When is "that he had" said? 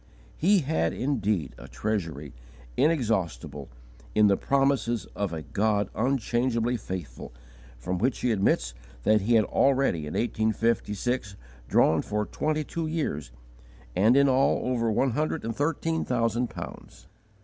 9.03-9.45